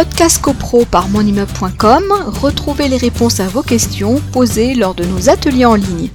Podcast 0.00 0.40
CoPro 0.40 0.86
par 0.86 1.10
monimmeuble.com, 1.10 2.04
retrouvez 2.40 2.88
les 2.88 2.96
réponses 2.96 3.38
à 3.38 3.48
vos 3.48 3.62
questions 3.62 4.18
posées 4.32 4.74
lors 4.74 4.94
de 4.94 5.04
nos 5.04 5.28
ateliers 5.28 5.66
en 5.66 5.74
ligne. 5.74 6.08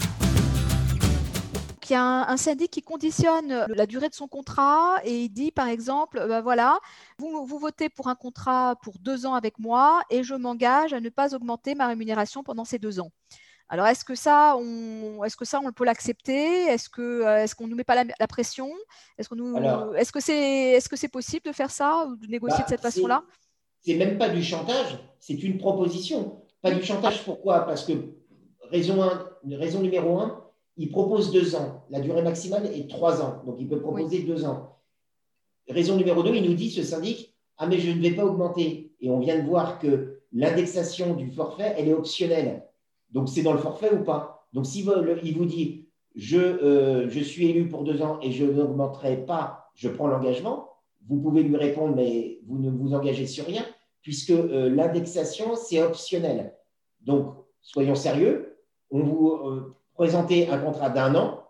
Il 1.88 1.92
y 1.92 1.94
a 1.94 2.28
un, 2.28 2.36
syndic 2.36 2.72
qui 2.72 2.82
conditionne 2.82 3.68
la 3.68 3.86
durée 3.86 4.10
de 4.10 4.16
son 4.16 4.28
contrat 4.28 4.96
et 5.04 5.26
il 5.26 5.30
dit 5.30 5.52
par 5.52 5.68
exemple, 5.68 6.18
ben 6.28 6.42
voilà, 6.42 6.80
vous, 7.20 7.46
vous 7.46 7.60
votez 7.60 7.90
pour 7.90 8.08
un 8.08 8.16
contrat 8.16 8.76
pour 8.82 8.96
deux 8.98 9.28
ans 9.28 9.36
avec 9.36 9.60
moi 9.60 10.02
et 10.10 10.24
je 10.24 10.34
m'engage 10.34 10.94
à 10.94 11.00
ne 11.00 11.10
pas 11.10 11.36
augmenter 11.36 11.76
ma 11.76 11.86
rémunération 11.86 12.42
pendant 12.42 12.66
ces 12.66 12.80
deux 12.80 13.00
ans. 13.00 13.12
Alors, 13.70 13.86
est-ce 13.86 14.04
que 14.04 14.16
ça, 14.16 14.56
on, 14.58 15.24
est-ce 15.24 15.38
que 15.38 15.46
ça, 15.46 15.60
on 15.64 15.72
peut 15.72 15.86
l'accepter? 15.86 16.66
Est-ce 16.66 16.90
que, 16.90 17.02
euh, 17.02 17.44
est-ce 17.44 17.54
qu'on 17.56 17.68
nous 17.68 17.76
met 17.76 17.84
pas 17.84 18.04
la, 18.04 18.28
pression? 18.28 18.72
Est-ce 19.20 19.30
qu'on 19.30 19.36
nous, 19.36 19.94
est-ce 19.96 20.12
que 20.12 20.20
c'est, 20.20 20.72
est-ce 20.72 20.90
que 20.90 20.96
c'est 20.96 21.08
possible 21.08 21.46
de 21.46 21.52
faire 21.52 21.72
ça 21.72 22.08
ou 22.08 22.16
de 22.16 22.28
négocier 22.28 22.60
de 22.60 22.64
bah, 22.64 22.70
cette 22.70 22.82
façon-là? 22.82 23.24
C'est 23.86 23.98
même 23.98 24.18
pas 24.18 24.30
du 24.30 24.42
chantage, 24.42 24.98
c'est 25.20 25.44
une 25.44 25.60
proposition. 25.60 26.42
Pas 26.64 26.72
du 26.72 26.82
chantage. 26.82 27.24
Pourquoi? 27.24 27.60
Parce 27.68 27.86
que 27.86 27.94
raison, 28.72 29.00
raison 29.48 29.82
numéro 29.82 30.18
un, 30.18 30.44
il 30.76 30.90
propose 30.90 31.32
deux 31.32 31.56
ans. 31.56 31.84
La 31.92 32.00
durée 32.00 32.24
maximale 32.24 32.66
est 32.66 32.90
trois 32.90 33.22
ans, 33.22 33.44
donc 33.46 33.58
il 33.60 33.68
peut 33.68 33.80
proposer 33.80 34.24
deux 34.24 34.44
ans. 34.44 34.80
Raison 35.70 35.98
numéro 35.98 36.24
deux, 36.24 36.34
il 36.34 36.50
nous 36.50 36.56
dit 36.56 36.72
ce 36.72 36.82
syndic, 36.82 37.36
ah 37.60 37.68
mais 37.68 37.78
je 37.78 37.92
ne 37.92 38.02
vais 38.02 38.16
pas 38.16 38.26
augmenter. 38.26 38.92
Et 39.02 39.10
on 39.12 39.20
vient 39.20 39.38
de 39.38 39.48
voir 39.48 39.78
que 39.78 40.20
l'indexation 40.34 41.14
du 41.14 41.30
forfait, 41.30 41.76
elle 41.78 41.88
est 41.88 41.94
optionnelle. 41.94 42.64
Donc, 43.12 43.30
c'est 43.30 43.44
dans 43.44 43.54
le 43.54 43.60
forfait 43.60 43.94
ou 43.94 44.04
pas? 44.04 44.48
Donc, 44.52 44.66
s'il 44.66 44.86
il 45.24 45.38
vous 45.38 45.46
dit 45.46 45.86
je, 46.16 46.40
euh, 46.40 47.08
je 47.08 47.20
suis 47.20 47.50
élu 47.50 47.70
pour 47.70 47.84
deux 47.84 48.02
ans 48.02 48.20
et 48.24 48.32
je 48.32 48.46
n'augmenterai 48.46 49.26
pas, 49.26 49.70
je 49.76 49.90
prends 49.90 50.08
l'engagement, 50.08 50.70
vous 51.08 51.20
pouvez 51.20 51.44
lui 51.44 51.56
répondre, 51.56 51.96
mais 51.96 52.40
vous 52.48 52.58
ne 52.58 52.70
vous 52.70 52.94
engagez 52.94 53.28
sur 53.28 53.46
rien, 53.46 53.66
puisque 54.02 54.32
euh, 54.32 54.70
l'indexation, 54.70 55.56
c'est 55.56 55.82
optionnel. 55.82 56.56
Donc, 57.02 57.36
soyons 57.62 57.96
sérieux, 57.96 58.58
on 58.92 59.04
vous 59.04 59.30
euh, 59.30 59.76
présentez 59.94 60.50
un 60.50 60.58
contrat 60.58 60.90
d'un 60.90 61.16
an, 61.16 61.44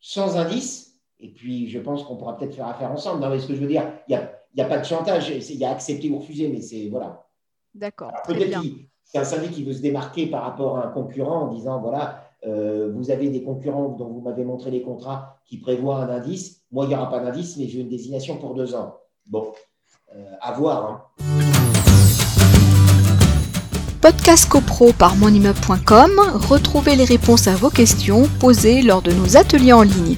sans 0.00 0.36
indice, 0.36 1.00
et 1.18 1.28
puis 1.28 1.68
je 1.68 1.78
pense 1.78 2.02
qu'on 2.04 2.16
pourra 2.16 2.36
peut-être 2.36 2.54
faire 2.54 2.68
affaire 2.68 2.90
ensemble. 2.90 3.20
Non, 3.20 3.30
mais 3.30 3.38
ce 3.38 3.46
que 3.46 3.54
je 3.54 3.60
veux 3.60 3.66
dire, 3.66 3.92
il 4.08 4.16
n'y 4.16 4.22
a, 4.22 4.32
y 4.54 4.60
a, 4.60 4.64
pas 4.64 4.78
de 4.78 4.84
chantage, 4.84 5.30
il 5.30 5.56
y 5.56 5.64
a 5.64 5.70
accepté 5.70 6.10
ou 6.10 6.18
refusé, 6.18 6.48
mais 6.48 6.60
c'est 6.60 6.88
voilà. 6.88 7.26
D'accord. 7.74 8.12
Peut-être 8.26 8.60
c'est 9.04 9.18
un 9.18 9.24
syndic 9.24 9.50
qui 9.50 9.64
veut 9.64 9.72
se 9.72 9.82
démarquer 9.82 10.26
par 10.26 10.42
rapport 10.42 10.78
à 10.78 10.86
un 10.86 10.90
concurrent 10.90 11.42
en 11.42 11.48
disant 11.48 11.80
voilà, 11.80 12.29
euh, 12.46 12.90
vous 12.94 13.10
avez 13.10 13.28
des 13.28 13.42
concurrents 13.42 13.90
dont 13.90 14.08
vous 14.08 14.20
m'avez 14.20 14.44
montré 14.44 14.70
les 14.70 14.82
contrats 14.82 15.40
qui 15.44 15.58
prévoient 15.58 15.98
un 15.98 16.08
indice. 16.08 16.62
Moi, 16.72 16.86
il 16.86 16.88
n'y 16.88 16.94
aura 16.94 17.10
pas 17.10 17.20
d'indice, 17.20 17.56
mais 17.56 17.68
j'ai 17.68 17.80
une 17.80 17.88
désignation 17.88 18.36
pour 18.38 18.54
deux 18.54 18.74
ans. 18.74 18.94
Bon, 19.26 19.52
euh, 20.14 20.24
à 20.40 20.52
voir. 20.52 20.90
Hein. 20.90 21.02
Podcast 24.00 24.48
CoPro 24.48 24.94
par 24.94 25.14
monimmeuble.com, 25.16 26.12
retrouvez 26.48 26.96
les 26.96 27.04
réponses 27.04 27.46
à 27.46 27.54
vos 27.54 27.68
questions 27.68 28.22
posées 28.40 28.80
lors 28.80 29.02
de 29.02 29.12
nos 29.12 29.36
ateliers 29.36 29.74
en 29.74 29.82
ligne. 29.82 30.16